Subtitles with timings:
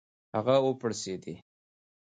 [0.35, 1.35] هغه و پړسېډی.